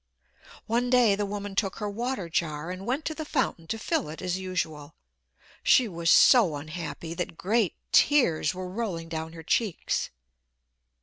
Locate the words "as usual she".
4.19-5.87